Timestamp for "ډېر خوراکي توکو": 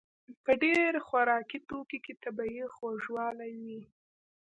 0.63-1.97